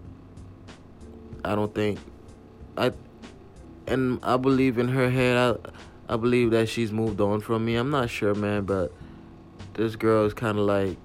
I 1.46 1.56
don't 1.56 1.74
think 1.74 2.00
I 2.78 2.92
and 3.88 4.20
I 4.24 4.38
believe 4.38 4.78
in 4.78 4.90
her 4.90 5.10
head. 5.10 5.38
I 5.38 5.70
I 6.08 6.18
believe 6.18 6.52
that 6.52 6.68
she's 6.68 6.92
moved 6.92 7.22
on 7.22 7.40
from 7.40 7.66
me. 7.66 7.76
I'm 7.76 7.90
not 7.90 8.10
sure, 8.10 8.36
man, 8.36 8.64
but 8.66 8.92
this 9.74 9.96
girl 9.96 10.26
is 10.26 10.34
kind 10.34 10.60
of 10.60 10.66
like 10.66 10.98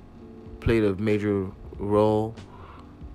played 0.61 0.85
a 0.85 0.95
major 0.97 1.51
role 1.79 2.35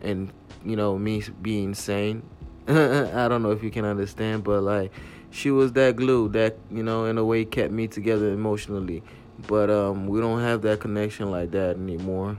in 0.01 0.31
you 0.65 0.75
know 0.75 0.97
me 0.97 1.21
being 1.41 1.73
sane. 1.73 2.23
I 2.67 3.27
don't 3.27 3.43
know 3.43 3.51
if 3.51 3.63
you 3.63 3.71
can 3.71 3.85
understand, 3.85 4.43
but 4.43 4.61
like 4.63 4.91
she 5.29 5.51
was 5.51 5.73
that 5.73 5.95
glue 5.95 6.29
that 6.29 6.57
you 6.71 6.83
know 6.83 7.05
in 7.05 7.17
a 7.17 7.25
way 7.25 7.43
kept 7.43 7.73
me 7.73 7.87
together 7.87 8.31
emotionally. 8.31 9.03
But 9.47 9.69
um, 9.69 10.07
we 10.07 10.21
don't 10.21 10.41
have 10.41 10.61
that 10.61 10.79
connection 10.79 11.31
like 11.31 11.51
that 11.51 11.75
anymore. 11.75 12.37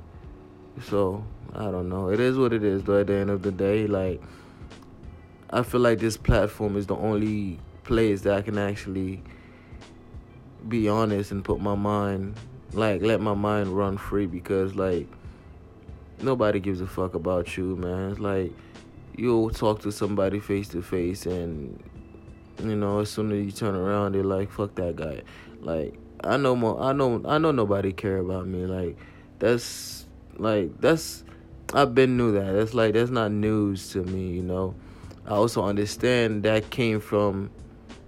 So 0.85 1.25
I 1.55 1.65
don't 1.65 1.89
know. 1.89 2.09
It 2.09 2.21
is 2.21 2.39
what 2.39 2.53
it 2.53 2.65
is. 2.65 2.83
Though 2.85 3.01
at 3.01 3.09
the 3.09 3.15
end 3.15 3.31
of 3.31 3.43
the 3.43 3.53
day, 3.53 3.87
like 3.87 4.23
I 5.51 5.63
feel 5.63 5.81
like 5.81 5.99
this 5.99 6.17
platform 6.17 6.77
is 6.77 6.87
the 6.87 6.97
only 6.97 7.59
place 7.83 8.23
that 8.23 8.35
I 8.35 8.43
can 8.43 8.57
actually 8.59 9.23
be 10.69 10.89
honest 10.89 11.31
and 11.31 11.45
put 11.45 11.61
my 11.61 11.75
mind 11.75 12.35
like 12.73 13.03
let 13.03 13.21
my 13.21 13.35
mind 13.35 13.69
run 13.69 13.97
free 13.97 14.27
because 14.27 14.75
like 14.75 15.07
nobody 16.21 16.61
gives 16.61 16.81
a 16.81 16.87
fuck 16.87 17.15
about 17.15 17.57
you, 17.57 17.77
man. 17.77 18.11
It's 18.11 18.21
like 18.21 18.53
you'll 19.17 19.51
talk 19.51 19.83
to 19.83 19.93
somebody 19.93 20.41
face 20.41 20.69
to 20.69 20.83
face 20.83 21.27
and 21.27 21.83
you 22.63 22.77
know, 22.77 23.01
as 23.01 23.11
soon 23.11 23.33
as 23.33 23.45
you 23.45 23.53
turn 23.53 23.75
around 23.75 24.15
they're 24.15 24.25
like, 24.25 24.51
fuck 24.51 24.75
that 24.77 24.97
guy. 24.97 25.23
Like 25.61 25.95
I 26.23 26.37
know 26.37 26.57
more 26.57 26.81
I 26.81 26.93
know 26.93 27.23
I 27.27 27.39
know 27.39 27.53
nobody 27.53 27.93
care 27.93 28.19
about 28.19 28.47
me. 28.47 28.67
Like 28.67 28.97
that's 29.39 30.07
like 30.37 30.81
that's 30.81 31.25
I've 31.73 31.95
been 31.95 32.17
knew 32.17 32.33
that. 32.33 32.53
That's 32.53 32.75
like 32.75 32.95
that's 32.95 33.11
not 33.11 33.33
news 33.33 33.91
to 33.91 34.03
me, 34.03 34.31
you 34.31 34.43
know. 34.43 34.75
I 35.27 35.31
also 35.31 35.65
understand 35.65 36.43
that 36.43 36.71
came 36.71 37.01
from, 37.01 37.51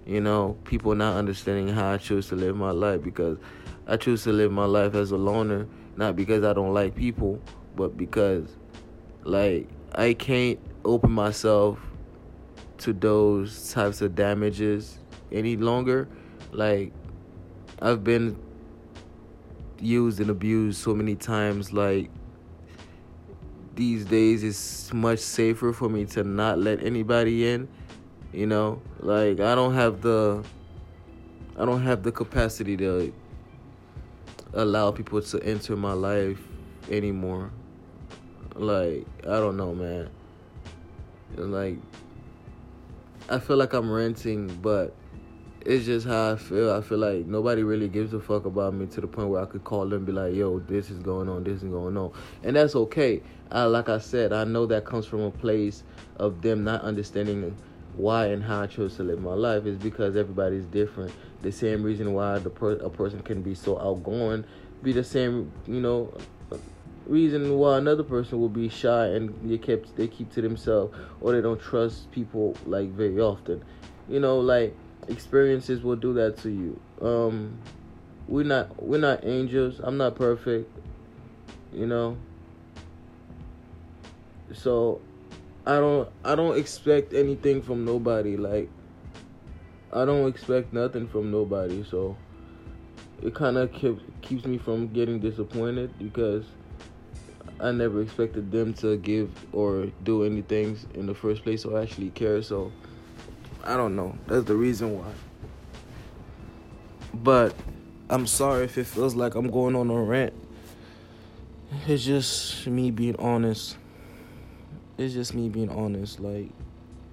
you 0.07 0.21
know, 0.21 0.57
people 0.63 0.95
not 0.95 1.17
understanding 1.17 1.67
how 1.67 1.91
I 1.91 1.97
choose 1.97 2.29
to 2.29 2.35
live 2.35 2.55
my 2.55 2.71
life 2.71 3.03
because 3.03 3.37
I 3.85 3.97
choose 3.97 4.23
to 4.23 4.31
live 4.31 4.53
my 4.53 4.63
life 4.63 4.95
as 4.95 5.11
a 5.11 5.17
loner, 5.17 5.67
not 5.97 6.15
because 6.15 6.45
I 6.45 6.53
don't 6.53 6.73
like 6.73 6.95
people, 6.95 7.41
but 7.75 7.97
because, 7.97 8.55
like, 9.23 9.67
I 9.93 10.13
can't 10.13 10.59
open 10.85 11.11
myself 11.11 11.79
to 12.79 12.93
those 12.93 13.73
types 13.73 14.01
of 14.01 14.15
damages 14.15 14.97
any 15.29 15.57
longer. 15.57 16.07
Like, 16.53 16.93
I've 17.81 18.05
been 18.05 18.39
used 19.77 20.21
and 20.21 20.29
abused 20.29 20.81
so 20.81 20.95
many 20.95 21.15
times, 21.15 21.73
like, 21.73 22.09
these 23.75 24.05
days 24.05 24.43
it's 24.43 24.93
much 24.93 25.19
safer 25.19 25.73
for 25.73 25.89
me 25.89 26.05
to 26.05 26.23
not 26.23 26.59
let 26.59 26.81
anybody 26.81 27.47
in 27.47 27.67
you 28.33 28.45
know 28.45 28.81
like 28.99 29.39
i 29.39 29.55
don't 29.55 29.73
have 29.73 30.01
the 30.01 30.43
i 31.57 31.65
don't 31.65 31.81
have 31.81 32.03
the 32.03 32.11
capacity 32.11 32.75
to 32.75 33.13
allow 34.53 34.91
people 34.91 35.21
to 35.21 35.41
enter 35.43 35.75
my 35.75 35.93
life 35.93 36.39
anymore 36.89 37.51
like 38.55 39.05
i 39.23 39.39
don't 39.39 39.57
know 39.57 39.73
man 39.73 40.09
like 41.37 41.77
i 43.29 43.39
feel 43.39 43.57
like 43.57 43.73
i'm 43.73 43.91
renting 43.91 44.47
but 44.61 44.93
it's 45.67 45.85
just 45.85 46.07
how 46.07 46.31
I 46.31 46.35
feel. 46.37 46.71
I 46.71 46.79
feel 46.79 46.97
like 46.97 47.25
nobody 47.25 47.61
really 47.61 47.89
gives 47.89 48.13
a 48.13 48.21
fuck 48.21 48.45
about 48.45 48.73
me 48.73 48.85
to 48.87 49.01
the 49.01 49.07
point 49.07 49.27
where 49.27 49.41
I 49.41 49.45
could 49.45 49.65
call 49.65 49.83
them 49.83 49.93
and 49.97 50.05
be 50.05 50.13
like, 50.13 50.33
yo, 50.33 50.59
this 50.59 50.89
is 50.89 50.99
going 50.99 51.27
on, 51.27 51.43
this 51.43 51.61
is 51.61 51.69
going 51.69 51.97
on. 51.97 52.13
And 52.43 52.55
that's 52.55 52.73
okay. 52.73 53.21
I, 53.51 53.63
like 53.63 53.89
I 53.89 53.97
said, 53.97 54.31
I 54.31 54.45
know 54.45 54.65
that 54.67 54.85
comes 54.85 55.05
from 55.05 55.21
a 55.21 55.31
place 55.31 55.83
of 56.17 56.41
them 56.41 56.63
not 56.63 56.83
understanding 56.83 57.53
why 57.97 58.27
and 58.27 58.43
how 58.43 58.61
I 58.61 58.67
chose 58.67 58.95
to 58.97 59.03
live 59.03 59.21
my 59.21 59.33
life 59.33 59.65
is 59.65 59.77
because 59.77 60.15
everybody's 60.15 60.65
different. 60.65 61.11
The 61.41 61.51
same 61.51 61.83
reason 61.83 62.13
why 62.13 62.39
the 62.39 62.49
per- 62.49 62.73
a 62.73 62.89
person 62.89 63.21
can 63.21 63.41
be 63.41 63.55
so 63.55 63.79
outgoing 63.79 64.45
be 64.83 64.93
the 64.93 65.03
same, 65.03 65.51
you 65.65 65.81
know, 65.81 66.13
reason 67.07 67.57
why 67.57 67.77
another 67.77 68.03
person 68.03 68.39
will 68.39 68.49
be 68.49 68.69
shy 68.69 69.07
and 69.07 69.33
they 69.49 69.57
kept 69.57 69.95
they 69.95 70.07
keep 70.07 70.31
to 70.33 70.41
themselves 70.41 70.95
or 71.21 71.31
they 71.31 71.41
don't 71.41 71.61
trust 71.61 72.11
people 72.11 72.55
like 72.65 72.89
very 72.89 73.19
often. 73.19 73.63
You 74.07 74.19
know, 74.19 74.39
like 74.39 74.75
experiences 75.07 75.81
will 75.81 75.95
do 75.95 76.13
that 76.13 76.37
to 76.39 76.49
you. 76.49 76.79
Um, 77.01 77.57
we're 78.27 78.43
not 78.43 78.81
we're 78.81 78.99
not 78.99 79.25
angels. 79.25 79.79
I'm 79.81 79.97
not 79.97 80.15
perfect. 80.15 80.69
You 81.73 81.87
know. 81.87 82.17
So 84.53 85.01
I 85.67 85.79
don't 85.79 86.09
I 86.23 86.35
don't 86.35 86.57
expect 86.57 87.13
anything 87.13 87.61
from 87.61 87.83
nobody. 87.83 88.37
Like 88.37 88.69
I 89.91 90.05
don't 90.05 90.25
expect 90.29 90.71
nothing 90.71 91.09
from 91.09 91.29
nobody. 91.29 91.83
So 91.83 92.15
it 93.21 93.35
kind 93.35 93.57
of 93.57 93.73
keeps 93.73 94.01
keeps 94.21 94.45
me 94.45 94.59
from 94.59 94.87
getting 94.87 95.19
disappointed 95.19 95.91
because 95.99 96.45
I 97.59 97.71
never 97.71 98.01
expected 98.01 98.49
them 98.49 98.73
to 98.75 98.95
give 98.95 99.29
or 99.51 99.87
do 100.05 100.23
anything 100.23 100.79
in 100.93 101.05
the 101.05 101.13
first 101.13 101.43
place 101.43 101.65
or 101.65 101.81
actually 101.81 102.11
care. 102.11 102.41
So 102.41 102.71
I 103.65 103.75
don't 103.75 103.97
know. 103.97 104.17
That's 104.27 104.45
the 104.45 104.55
reason 104.55 104.97
why. 104.97 105.11
But 107.13 107.53
I'm 108.09 108.25
sorry 108.25 108.63
if 108.63 108.77
it 108.77 108.85
feels 108.85 109.15
like 109.15 109.35
I'm 109.35 109.51
going 109.51 109.75
on 109.75 109.89
a 109.89 110.01
rant. 110.01 110.33
It's 111.87 112.05
just 112.05 112.67
me 112.67 112.89
being 112.89 113.17
honest. 113.17 113.75
It's 114.97 115.13
just 115.13 115.33
me 115.33 115.49
being 115.49 115.69
honest. 115.69 116.19
Like 116.19 116.49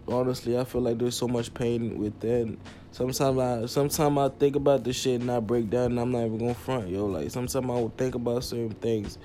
honestly, 0.09 0.59
I 0.59 0.65
feel 0.65 0.81
like 0.81 0.99
there's 0.99 1.17
so 1.17 1.29
much 1.29 1.53
pain 1.53 1.99
within. 1.99 2.59
Sometimes 2.93 3.39
I 3.39 3.67
sometimes 3.67 4.19
I 4.19 4.29
think 4.29 4.57
about 4.57 4.85
this 4.85 4.97
shit 4.97 5.21
and 5.21 5.31
I 5.31 5.41
break 5.41 5.71
down 5.71 5.93
and 5.93 6.01
I'm 6.01 6.13
not 6.13 6.25
even 6.25 6.39
gonna 6.39 6.55
front, 6.55 6.89
yo. 6.89 7.07
Like 7.07 7.31
sometimes 7.31 7.71
I 7.71 7.75
will 7.75 7.93
think 7.97 8.15
about 8.15 8.45
certain 8.45 8.71
things 8.71 9.19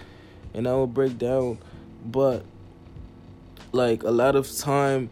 and 0.53 0.67
I 0.67 0.73
will 0.73 0.87
break 0.87 1.17
down. 1.17 1.59
But 2.05 2.43
like 3.71 4.03
a 4.03 4.11
lot 4.11 4.35
of 4.35 4.51
time 4.57 5.09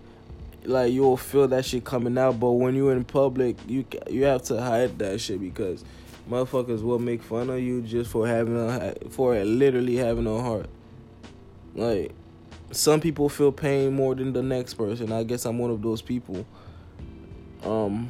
like 0.65 0.91
you'll 0.91 1.17
feel 1.17 1.47
that 1.47 1.65
shit 1.65 1.85
coming 1.85 2.17
out, 2.17 2.39
but 2.39 2.51
when 2.51 2.75
you're 2.75 2.91
in 2.91 3.05
public, 3.05 3.55
you 3.67 3.85
you 4.09 4.25
have 4.25 4.43
to 4.43 4.61
hide 4.61 4.99
that 4.99 5.21
shit 5.21 5.39
because 5.39 5.85
motherfuckers 6.29 6.81
will 6.81 6.99
make 6.99 7.21
fun 7.23 7.49
of 7.49 7.59
you 7.59 7.81
just 7.81 8.11
for 8.11 8.27
having 8.27 8.57
a 8.57 8.93
for 9.09 9.35
literally 9.43 9.95
having 9.95 10.27
a 10.27 10.41
heart. 10.41 10.69
Like 11.75 12.11
some 12.71 12.99
people 12.99 13.29
feel 13.29 13.51
pain 13.51 13.93
more 13.93 14.15
than 14.15 14.33
the 14.33 14.43
next 14.43 14.75
person. 14.75 15.11
I 15.11 15.23
guess 15.23 15.45
I'm 15.45 15.57
one 15.57 15.71
of 15.71 15.81
those 15.81 16.01
people. 16.01 16.45
Um 17.63 18.09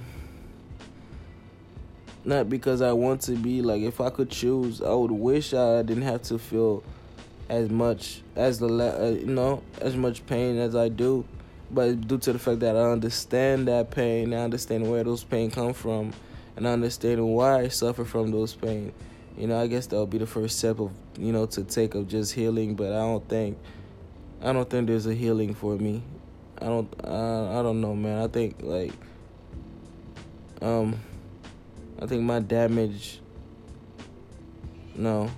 not 2.26 2.50
because 2.50 2.82
I 2.82 2.92
want 2.92 3.22
to 3.22 3.32
be 3.32 3.62
like 3.62 3.82
if 3.82 4.02
I 4.02 4.10
could 4.10 4.30
choose, 4.30 4.82
I 4.82 4.94
would 4.94 5.12
wish 5.12 5.54
I 5.54 5.82
didn't 5.82 6.04
have 6.04 6.24
to 6.24 6.38
feel 6.38 6.84
as 7.50 7.70
much 7.70 8.22
as 8.36 8.60
the 8.60 8.68
uh, 8.68 9.10
you 9.10 9.28
know 9.28 9.64
as 9.80 9.96
much 9.96 10.26
pain 10.26 10.58
as 10.58 10.76
I 10.76 10.90
do 10.90 11.26
but 11.70 12.08
due 12.08 12.18
to 12.20 12.34
the 12.34 12.40
fact 12.40 12.60
that 12.62 12.76
I 12.76 12.92
understand 12.92 13.68
that 13.68 13.92
pain, 13.92 14.34
I 14.34 14.38
understand 14.38 14.90
where 14.90 15.04
those 15.04 15.24
pain 15.24 15.52
come 15.52 15.74
from, 15.74 16.14
and 16.56 16.68
I 16.68 16.72
understand 16.72 17.26
why 17.26 17.62
I 17.62 17.68
suffer 17.68 18.06
from 18.06 18.32
those 18.32 18.54
pain. 18.54 18.94
You 19.38 19.48
know, 19.48 19.62
I 19.62 19.68
guess 19.68 19.88
that'll 19.88 20.08
be 20.08 20.18
the 20.18 20.26
first 20.26 20.58
step 20.60 20.80
of 20.80 20.92
you 21.20 21.32
know 21.32 21.46
to 21.48 21.64
take 21.64 21.94
of 21.96 22.08
just 22.08 22.34
healing. 22.34 22.76
But 22.76 22.94
I 22.94 23.00
don't 23.00 23.28
think, 23.28 23.58
I 24.42 24.54
don't 24.54 24.70
think 24.70 24.88
there's 24.88 25.08
a 25.08 25.14
healing 25.14 25.54
for 25.54 25.76
me. 25.76 26.04
I 26.60 26.66
don't, 26.66 26.94
I, 27.04 27.60
I 27.60 27.64
don't 27.64 27.82
know, 27.82 27.96
man. 27.96 28.22
I 28.22 28.28
think 28.28 28.58
like, 28.62 28.94
um, 30.62 31.00
I 32.02 32.06
think 32.06 32.24
my 32.24 32.40
damage. 32.40 33.20
No, 34.96 35.30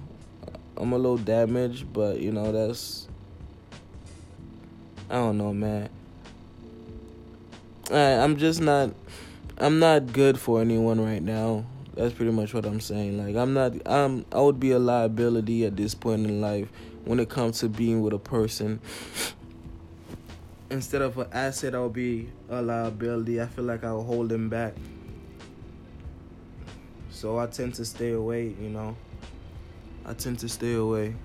I'm 0.77 0.94
a 0.94 0.98
little 0.98 1.18
damaged, 1.18 1.91
but 1.91 2.20
you 2.20 2.32
know 2.32 2.51
that's. 2.51 3.08
I 5.10 5.15
don't 5.15 5.38
know, 5.38 5.53
man. 5.53 5.89
I, 7.91 8.15
I'm 8.24 8.38
just 8.38 8.62
not. 8.62 8.91
I'm 9.58 9.79
not 9.79 10.13
good 10.13 10.39
for 10.39 10.62
anyone 10.62 11.03
right 11.03 11.22
now. 11.22 11.65
That's 11.96 12.13
pretty 12.13 12.32
much 12.32 12.53
what 12.53 12.65
I'm 12.65 12.79
saying. 12.79 13.18
Like 13.18 13.36
I'm 13.36 13.53
not. 13.53 13.74
I'm. 13.86 14.25
I 14.32 14.39
would 14.39 14.60
be 14.60 14.72
a 14.72 14.79
liability 14.79 15.65
at 15.65 15.75
this 15.75 15.96
point 15.96 16.25
in 16.25 16.39
life 16.39 16.70
when 17.06 17.20
it 17.20 17.29
comes 17.29 17.60
to 17.60 17.70
being 17.70 18.01
with 18.01 18.13
a 18.13 18.20
person. 18.20 18.79
Instead 20.70 21.01
of 21.01 21.18
an 21.18 21.27
asset, 21.32 21.74
I'll 21.74 21.89
be 21.89 22.29
a 22.50 22.62
liability. 22.62 23.41
I 23.41 23.48
feel 23.48 23.65
like 23.65 23.84
I'll 23.84 24.03
hold 24.03 24.29
them 24.29 24.50
back. 24.50 24.74
So 27.10 27.39
I 27.39 27.48
tend 27.48 27.74
to 27.75 27.86
stay 27.86 28.12
away. 28.12 28.56
You 28.62 28.70
know. 28.70 28.96
I 30.06 30.13
tend 30.13 30.39
to 30.39 30.50
stay 30.50 30.74
away. 30.74 31.15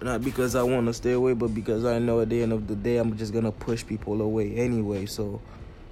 Not 0.00 0.22
because 0.22 0.54
I 0.54 0.62
want 0.62 0.86
to 0.86 0.94
stay 0.94 1.12
away, 1.12 1.34
but 1.34 1.48
because 1.48 1.84
I 1.84 1.98
know 1.98 2.20
at 2.20 2.28
the 2.28 2.42
end 2.42 2.52
of 2.52 2.68
the 2.68 2.76
day, 2.76 2.98
I'm 2.98 3.16
just 3.16 3.32
gonna 3.32 3.50
push 3.50 3.84
people 3.84 4.22
away 4.22 4.54
anyway. 4.54 5.06
So, 5.06 5.40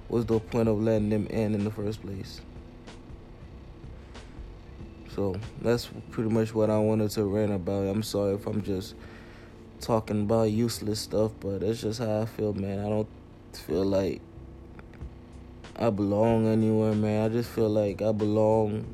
what's 0.07 0.25
the 0.25 0.39
point 0.39 0.69
of 0.69 0.81
letting 0.81 1.09
them 1.09 1.27
in 1.27 1.53
in 1.53 1.63
the 1.65 1.71
first 1.71 2.01
place? 2.01 2.41
So 5.17 5.35
that's 5.63 5.89
pretty 6.11 6.29
much 6.29 6.53
what 6.53 6.69
I 6.69 6.77
wanted 6.77 7.09
to 7.09 7.23
rant 7.23 7.51
about. 7.51 7.87
I'm 7.87 8.03
sorry 8.03 8.35
if 8.35 8.45
I'm 8.45 8.61
just 8.61 8.93
talking 9.81 10.21
about 10.21 10.51
useless 10.51 10.99
stuff, 10.99 11.31
but 11.39 11.61
that's 11.61 11.81
just 11.81 11.97
how 11.97 12.21
I 12.21 12.25
feel, 12.25 12.53
man. 12.53 12.77
I 12.77 12.87
don't 12.87 13.07
feel 13.51 13.83
like 13.83 14.21
I 15.75 15.89
belong 15.89 16.45
anywhere, 16.45 16.93
man. 16.93 17.25
I 17.25 17.33
just 17.33 17.49
feel 17.49 17.67
like 17.67 18.03
I 18.03 18.11
belong 18.11 18.85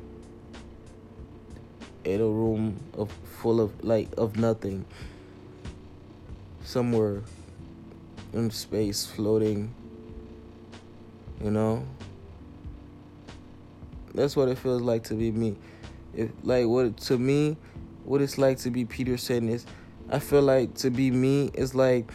in 2.04 2.22
a 2.22 2.26
room 2.26 2.80
of 2.94 3.12
full 3.42 3.60
of 3.60 3.84
like 3.84 4.08
of 4.16 4.38
nothing. 4.38 4.86
Somewhere 6.64 7.20
in 8.32 8.50
space 8.50 9.04
floating, 9.04 9.74
you 11.42 11.50
know? 11.50 11.84
That's 14.14 14.34
what 14.34 14.48
it 14.48 14.56
feels 14.56 14.80
like 14.80 15.04
to 15.04 15.14
be 15.14 15.30
me. 15.30 15.56
If 16.16 16.30
like 16.42 16.66
what 16.66 16.96
to 16.98 17.18
me, 17.18 17.56
what 18.04 18.20
it's 18.22 18.38
like 18.38 18.58
to 18.58 18.70
be 18.70 18.84
Peterson 18.84 19.48
is 19.48 19.66
I 20.10 20.18
feel 20.18 20.42
like 20.42 20.74
to 20.76 20.90
be 20.90 21.10
me 21.10 21.50
is 21.54 21.74
like 21.74 22.10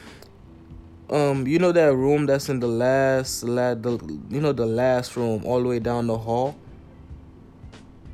um 1.10 1.48
you 1.48 1.58
know 1.58 1.72
that 1.72 1.96
room 1.96 2.26
that's 2.28 2.50
in 2.50 2.60
the 2.60 2.68
last 2.68 3.44
la- 3.44 3.74
the 3.74 3.98
you 4.30 4.40
know 4.40 4.52
the 4.52 4.66
last 4.66 5.16
room 5.16 5.44
all 5.46 5.62
the 5.62 5.68
way 5.68 5.80
down 5.80 6.08
the 6.08 6.18
hall? 6.18 6.56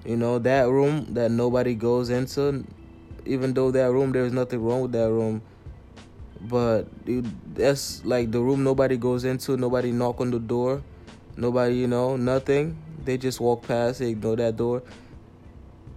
You 0.05 0.17
know 0.17 0.39
that 0.39 0.69
room 0.69 1.13
that 1.13 1.31
nobody 1.31 1.75
goes 1.75 2.09
into 2.09 2.63
even 3.25 3.53
though 3.53 3.71
that 3.71 3.91
room 3.91 4.11
there's 4.11 4.31
nothing 4.31 4.63
wrong 4.63 4.81
with 4.81 4.91
that 4.93 5.09
room. 5.09 5.41
But 6.41 7.05
dude, 7.05 7.31
that's 7.55 8.05
like 8.05 8.31
the 8.31 8.39
room 8.39 8.63
nobody 8.63 8.97
goes 8.97 9.25
into 9.25 9.57
nobody 9.57 9.91
knock 9.91 10.21
on 10.21 10.31
the 10.31 10.39
door 10.39 10.83
nobody 11.37 11.75
you 11.75 11.87
know 11.87 12.15
nothing. 12.15 12.77
They 13.03 13.17
just 13.17 13.39
walk 13.39 13.67
past 13.67 13.99
they 13.99 14.09
ignore 14.09 14.35
that 14.37 14.57
door 14.57 14.81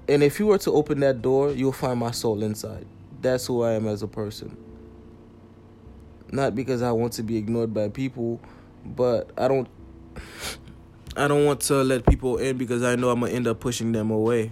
and 0.08 0.22
if 0.22 0.38
you 0.38 0.46
were 0.46 0.58
to 0.58 0.72
open 0.72 1.00
that 1.00 1.22
door 1.22 1.50
you'll 1.52 1.72
find 1.72 2.00
my 2.00 2.10
soul 2.10 2.42
inside 2.42 2.86
that's 3.20 3.46
who 3.46 3.62
i 3.62 3.72
am 3.72 3.86
as 3.86 4.02
a 4.02 4.08
person 4.08 4.56
not 6.32 6.54
because 6.54 6.82
I 6.82 6.92
want 6.92 7.14
to 7.14 7.22
be 7.22 7.36
ignored 7.36 7.72
by 7.72 7.88
people, 7.88 8.40
but 8.84 9.30
I 9.36 9.48
don't 9.48 9.68
I 11.16 11.26
don't 11.26 11.44
want 11.44 11.60
to 11.62 11.82
let 11.82 12.06
people 12.06 12.36
in 12.38 12.58
because 12.58 12.82
I 12.82 12.96
know 12.96 13.10
I'm 13.10 13.20
gonna 13.20 13.32
end 13.32 13.46
up 13.46 13.60
pushing 13.60 13.92
them 13.92 14.10
away. 14.10 14.50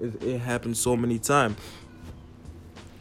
It, 0.00 0.22
it 0.22 0.38
happens 0.38 0.80
so 0.80 0.96
many 0.96 1.18
times. 1.18 1.56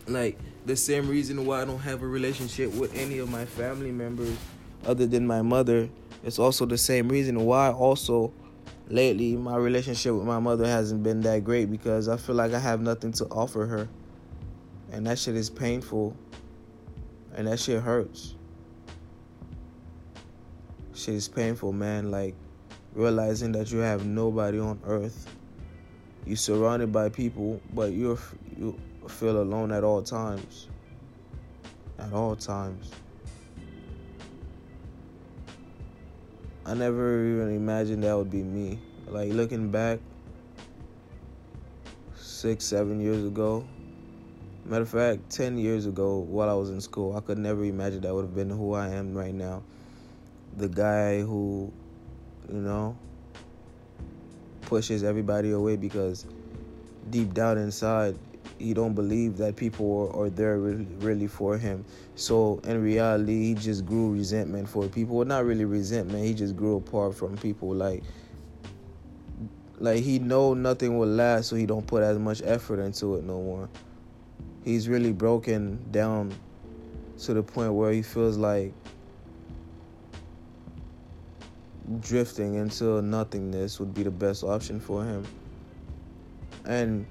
Like 0.07 0.37
the 0.65 0.75
same 0.75 1.07
reason 1.07 1.45
why 1.45 1.61
I 1.61 1.65
don't 1.65 1.79
have 1.79 2.01
a 2.01 2.07
relationship 2.07 2.73
with 2.73 2.95
any 2.95 3.19
of 3.19 3.31
my 3.31 3.45
family 3.45 3.91
members 3.91 4.35
other 4.85 5.05
than 5.05 5.25
my 5.25 5.41
mother. 5.41 5.89
It's 6.23 6.39
also 6.39 6.65
the 6.65 6.77
same 6.77 7.07
reason 7.09 7.39
why 7.45 7.71
also 7.71 8.33
lately 8.89 9.35
my 9.35 9.55
relationship 9.57 10.13
with 10.13 10.25
my 10.25 10.39
mother 10.39 10.65
hasn't 10.65 11.03
been 11.03 11.21
that 11.21 11.43
great 11.43 11.69
because 11.71 12.07
I 12.07 12.17
feel 12.17 12.35
like 12.35 12.53
I 12.53 12.59
have 12.59 12.81
nothing 12.81 13.11
to 13.13 13.25
offer 13.25 13.65
her. 13.65 13.87
And 14.91 15.05
that 15.07 15.19
shit 15.19 15.35
is 15.35 15.49
painful 15.49 16.15
and 17.35 17.47
that 17.47 17.59
shit 17.59 17.81
hurts. 17.81 18.35
Shit 20.93 21.15
is 21.15 21.27
painful, 21.27 21.73
man. 21.73 22.09
Like 22.09 22.35
realizing 22.93 23.51
that 23.53 23.71
you 23.71 23.79
have 23.79 24.05
nobody 24.05 24.59
on 24.59 24.79
earth. 24.85 25.27
You're 26.25 26.35
surrounded 26.35 26.91
by 26.91 27.09
people, 27.09 27.61
but 27.73 27.91
you're 27.91 28.17
you 28.57 28.77
feel 29.07 29.41
alone 29.41 29.71
at 29.71 29.83
all 29.83 30.01
times. 30.01 30.67
At 31.99 32.11
all 32.13 32.35
times. 32.35 32.91
I 36.67 36.75
never 36.75 37.25
even 37.25 37.55
imagined 37.55 38.03
that 38.03 38.15
would 38.15 38.29
be 38.29 38.43
me. 38.43 38.77
Like 39.07 39.31
looking 39.31 39.71
back, 39.71 39.99
six, 42.15 42.65
seven 42.65 42.99
years 42.99 43.23
ago, 43.23 43.65
Matter 44.67 44.81
of 44.81 44.89
fact, 44.89 45.29
10 45.29 45.57
years 45.57 45.85
ago 45.85 46.17
while 46.17 46.49
I 46.49 46.53
was 46.53 46.69
in 46.71 46.81
school, 46.81 47.15
I 47.15 47.21
could 47.21 47.37
never 47.37 47.63
imagine 47.63 48.01
that 48.01 48.13
would 48.13 48.23
have 48.23 48.35
been 48.35 48.49
who 48.49 48.73
I 48.73 48.89
am 48.89 49.15
right 49.15 49.33
now. 49.33 49.63
The 50.57 50.67
guy 50.67 51.21
who, 51.21 51.71
you 52.51 52.59
know, 52.59 52.97
pushes 54.63 55.03
everybody 55.03 55.51
away 55.51 55.77
because 55.77 56.25
deep 57.09 57.33
down 57.33 57.57
inside, 57.57 58.17
he 58.59 58.73
don't 58.73 58.93
believe 58.93 59.37
that 59.37 59.55
people 59.55 60.11
are, 60.13 60.25
are 60.25 60.29
there 60.29 60.57
really, 60.59 61.27
for 61.27 61.57
him. 61.57 61.85
So 62.15 62.59
in 62.63 62.81
reality, 62.81 63.47
he 63.47 63.53
just 63.53 63.85
grew 63.85 64.13
resentment 64.13 64.67
for 64.67 64.87
people. 64.87 65.17
Well, 65.17 65.25
not 65.25 65.45
really 65.45 65.65
resentment. 65.65 66.25
He 66.25 66.33
just 66.33 66.55
grew 66.55 66.77
apart 66.77 67.15
from 67.15 67.37
people. 67.37 67.73
Like, 67.73 68.03
like 69.79 70.03
he 70.03 70.19
know 70.19 70.53
nothing 70.53 70.97
will 70.97 71.07
last, 71.07 71.49
so 71.49 71.55
he 71.55 71.65
don't 71.65 71.85
put 71.85 72.03
as 72.03 72.17
much 72.17 72.41
effort 72.43 72.79
into 72.79 73.15
it 73.15 73.23
no 73.23 73.41
more 73.41 73.69
he's 74.67 74.89
really 74.89 75.13
broken 75.13 75.79
down 75.91 76.33
to 77.17 77.33
the 77.33 77.41
point 77.41 77.73
where 77.73 77.93
he 77.93 78.01
feels 78.01 78.35
like 78.35 78.73
drifting 82.01 82.55
into 82.55 83.01
nothingness 83.01 83.79
would 83.79 83.93
be 83.93 84.03
the 84.03 84.11
best 84.11 84.43
option 84.43 84.77
for 84.77 85.05
him. 85.05 85.25
And 86.65 87.05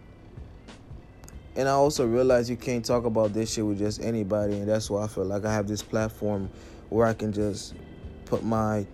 and 1.56 1.68
I 1.68 1.72
also 1.72 2.06
realize 2.06 2.48
you 2.50 2.56
can't 2.56 2.84
talk 2.84 3.04
about 3.04 3.32
this 3.32 3.54
shit 3.54 3.66
with 3.66 3.78
just 3.78 4.00
anybody 4.02 4.54
and 4.54 4.68
that's 4.68 4.90
why 4.90 5.04
I 5.04 5.08
feel 5.08 5.24
like 5.24 5.44
I 5.44 5.52
have 5.52 5.66
this 5.66 5.82
platform 5.82 6.50
where 6.90 7.06
I 7.06 7.14
can 7.14 7.32
just 7.32 7.74
put 8.26 8.44
my 8.44 8.86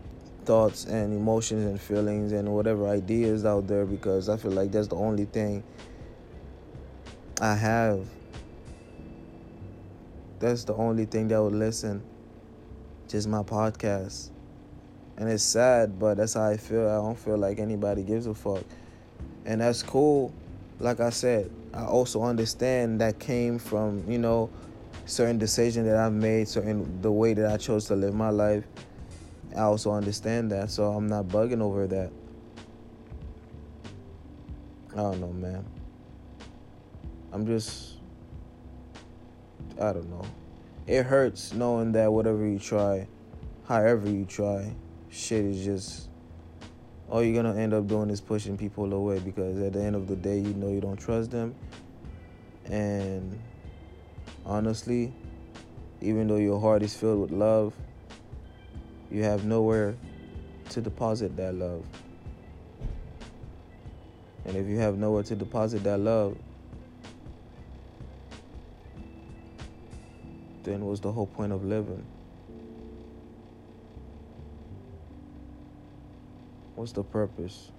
thoughts 0.45 0.87
and 0.87 1.13
emotions 1.13 1.67
and 1.67 1.81
feelings 1.81 2.33
and 2.33 2.53
whatever 2.53 2.89
ideas 2.89 3.45
out 3.45 3.67
there 3.67 3.85
because 3.85 4.29
I 4.29 4.37
feel 4.37 4.53
like 4.53 4.73
that's 4.73 4.89
the 4.89 4.97
only 4.97 5.25
thing 5.27 5.63
I 7.41 7.55
have 7.55 8.07
that's 10.43 10.65
the 10.65 10.75
only 10.75 11.05
thing 11.05 11.29
that 11.29 11.41
would 11.41 11.55
listen. 11.55 12.03
Just 13.07 13.29
my 13.29 13.45
podcast. 13.45 14.31
And 15.17 15.29
it's 15.29 15.45
sad, 15.45 16.01
but 16.01 16.17
that's 16.17 16.35
how 16.35 16.49
I 16.49 16.57
feel. 16.57 16.89
I 16.89 16.97
don't 16.97 17.17
feel 17.17 17.39
like 17.39 17.61
anybody 17.61 18.03
gives 18.03 18.27
a 18.27 18.35
fuck. 18.35 18.65
And 19.45 19.61
that's 19.61 19.85
cool. 19.85 20.35
Like 20.83 20.99
I 20.99 21.11
said, 21.11 21.49
I 21.73 21.85
also 21.85 22.25
understand 22.25 23.01
that 23.01 23.21
came 23.21 23.61
from, 23.61 24.03
you 24.11 24.19
know, 24.19 24.51
certain 25.07 25.39
decisions 25.39 25.87
that 25.87 25.97
I've 25.97 26.13
made, 26.13 26.49
certain 26.49 27.01
the 27.01 27.13
way 27.13 27.35
that 27.35 27.53
I 27.53 27.57
chose 27.57 27.85
to 27.87 27.95
live 27.95 28.15
my 28.15 28.31
life. 28.31 28.65
I 29.57 29.61
also 29.61 29.93
understand 29.93 30.51
that, 30.51 30.73
so 30.73 30.91
I'm 30.93 31.07
not 31.07 31.27
bugging 31.27 31.61
over 31.61 31.87
that. 31.87 32.11
I 34.91 34.97
don't 34.97 35.21
know, 35.21 35.33
man. 35.33 35.65
I'm 37.33 37.47
just 37.47 37.99
I 39.81 39.93
don't 39.93 40.11
know. 40.11 40.25
It 40.89 41.05
hurts 41.05 41.55
knowing 41.55 41.93
that 41.93 42.13
whatever 42.13 42.45
you 42.45 42.59
try, 42.59 43.07
however 43.69 44.11
you 44.11 44.25
try, 44.25 44.75
shit 45.11 45.45
is 45.45 45.65
just 45.65 46.09
all 47.13 47.23
you're 47.23 47.43
gonna 47.43 47.55
end 47.61 47.75
up 47.75 47.87
doing 47.87 48.09
is 48.09 48.23
pushing 48.23 48.57
people 48.57 48.91
away 48.91 49.19
because 49.19 49.61
at 49.61 49.75
the 49.75 49.83
end 49.83 49.95
of 49.95 50.09
the 50.09 50.17
day 50.17 50.39
you 50.39 50.55
know 50.55 50.71
you 50.71 50.81
don't 50.81 50.97
trust 50.97 51.31
them 51.31 51.55
and 52.65 53.39
honestly 54.47 55.13
even 56.01 56.27
though 56.27 56.39
your 56.39 56.59
heart 56.59 56.83
is 56.83 56.97
filled 56.97 57.21
with 57.21 57.31
love 57.31 57.75
you 59.11 59.23
have 59.23 59.45
nowhere 59.45 59.95
to 60.71 60.81
deposit 60.81 61.37
that 61.37 61.55
love 61.55 61.85
and 64.47 64.57
if 64.57 64.67
you 64.67 64.79
have 64.79 64.97
nowhere 64.97 65.23
to 65.23 65.37
deposit 65.37 65.85
that 65.85 66.01
love 66.01 66.35
then 70.63 70.83
what's 70.87 71.01
the 71.01 71.13
whole 71.13 71.27
point 71.27 71.53
of 71.53 71.63
living? 71.63 72.07
What's 76.83 76.91
the 76.91 77.05
purpose? 77.05 77.71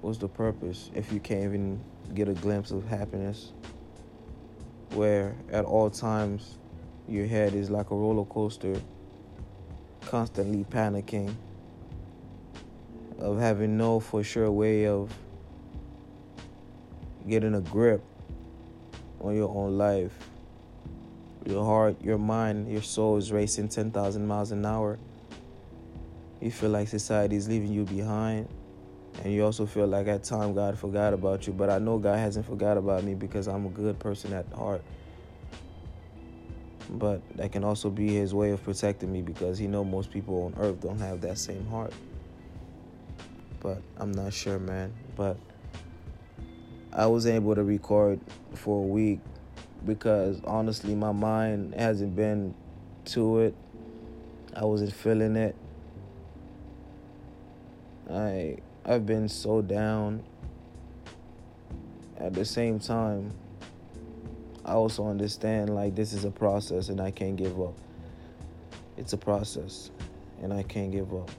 What's 0.00 0.18
the 0.18 0.26
purpose 0.26 0.90
if 0.96 1.12
you 1.12 1.20
can't 1.20 1.44
even 1.44 1.80
get 2.12 2.28
a 2.28 2.32
glimpse 2.32 2.72
of 2.72 2.88
happiness? 2.88 3.52
Where 4.94 5.36
at 5.52 5.64
all 5.64 5.90
times 5.90 6.58
your 7.06 7.26
head 7.28 7.54
is 7.54 7.70
like 7.70 7.92
a 7.92 7.94
roller 7.94 8.24
coaster, 8.24 8.74
constantly 10.00 10.64
panicking, 10.64 11.32
of 13.20 13.38
having 13.38 13.76
no 13.76 14.00
for 14.00 14.24
sure 14.24 14.50
way 14.50 14.88
of 14.88 15.14
getting 17.28 17.54
a 17.54 17.60
grip 17.60 18.02
on 19.20 19.36
your 19.36 19.56
own 19.56 19.78
life 19.78 20.18
your 21.46 21.64
heart, 21.64 21.96
your 22.02 22.18
mind, 22.18 22.70
your 22.70 22.82
soul 22.82 23.16
is 23.18 23.30
racing 23.30 23.68
10,000 23.68 24.26
miles 24.26 24.52
an 24.52 24.64
hour. 24.64 24.98
You 26.42 26.50
feel 26.50 26.70
like 26.70 26.88
society 26.88 27.36
is 27.36 27.48
leaving 27.48 27.72
you 27.72 27.84
behind. 27.84 28.48
And 29.22 29.32
you 29.32 29.44
also 29.44 29.66
feel 29.66 29.86
like 29.86 30.08
at 30.08 30.24
time 30.24 30.54
God 30.54 30.78
forgot 30.78 31.14
about 31.14 31.46
you. 31.46 31.52
But 31.52 31.70
I 31.70 31.78
know 31.78 31.98
God 31.98 32.18
hasn't 32.18 32.46
forgot 32.46 32.76
about 32.76 33.04
me 33.04 33.14
because 33.14 33.46
I'm 33.46 33.66
a 33.66 33.70
good 33.70 33.98
person 34.00 34.32
at 34.32 34.46
heart. 34.52 34.82
But 36.90 37.22
that 37.36 37.52
can 37.52 37.62
also 37.64 37.90
be 37.90 38.08
his 38.14 38.34
way 38.34 38.50
of 38.50 38.62
protecting 38.64 39.12
me 39.12 39.22
because 39.22 39.56
he 39.58 39.68
know 39.68 39.84
most 39.84 40.10
people 40.10 40.44
on 40.44 40.62
earth 40.62 40.80
don't 40.80 40.98
have 40.98 41.20
that 41.22 41.38
same 41.38 41.66
heart. 41.68 41.94
but 43.60 43.80
I'm 43.98 44.12
not 44.12 44.32
sure, 44.32 44.58
man. 44.58 44.92
But 45.16 45.36
I 46.92 47.06
was 47.06 47.26
able 47.26 47.54
to 47.54 47.62
record 47.62 48.18
for 48.54 48.84
a 48.84 48.86
week 48.86 49.20
because 49.86 50.40
honestly, 50.44 50.94
my 50.96 51.12
mind 51.12 51.74
hasn't 51.74 52.16
been 52.16 52.54
to 53.06 53.40
it. 53.40 53.54
I 54.56 54.64
wasn't 54.64 54.92
feeling 54.92 55.36
it. 55.36 55.54
I 58.12 58.58
I've 58.84 59.06
been 59.06 59.28
so 59.28 59.62
down. 59.62 60.22
At 62.18 62.34
the 62.34 62.44
same 62.44 62.78
time, 62.78 63.32
I 64.64 64.74
also 64.74 65.06
understand 65.06 65.74
like 65.74 65.94
this 65.96 66.12
is 66.12 66.24
a 66.24 66.30
process 66.30 66.88
and 66.88 67.00
I 67.00 67.10
can't 67.10 67.36
give 67.36 67.60
up. 67.60 67.74
It's 68.96 69.12
a 69.12 69.16
process 69.16 69.90
and 70.40 70.52
I 70.52 70.62
can't 70.62 70.92
give 70.92 71.12
up 71.14 71.30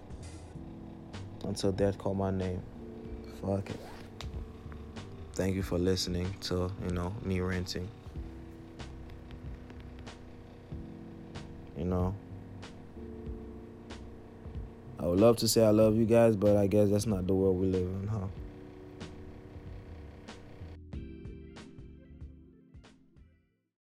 until 1.46 1.72
death 1.72 1.98
call 1.98 2.16
my 2.16 2.32
name. 2.32 2.62
Fuck 3.42 3.70
it. 3.70 3.80
Thank 5.36 5.56
you 5.56 5.64
for 5.64 5.78
listening 5.78 6.34
to, 6.42 6.72
you 6.86 6.94
know, 6.94 7.14
me 7.24 7.40
ranting. 7.40 7.88
You 11.78 11.86
know, 11.86 12.16
would 15.14 15.22
love 15.22 15.38
to 15.38 15.48
say 15.48 15.64
I 15.64 15.70
love 15.70 15.96
you 15.96 16.06
guys, 16.06 16.36
but 16.36 16.58
I 16.58 16.66
guess 16.66 16.90
that's 16.90 17.06
not 17.06 17.28
the 17.28 17.36
world 17.36 17.60
we 17.60 17.68
live 17.68 17.84
in, 17.84 18.08
huh? 18.08 18.26